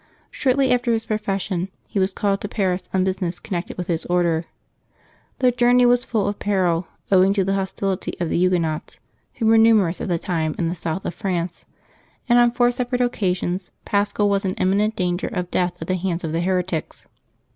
[0.31, 4.45] Shortly after his profession he was called to Paris on business connected with his Order.
[5.37, 8.99] The journey was full of peril, owing to the hostility of the Huguenots,
[9.35, 11.65] who were numerous at the time in the south of France;
[12.27, 16.23] and on four separate occasions Paschal was in imminent danger of death at the hands
[16.23, 17.05] of the heretics.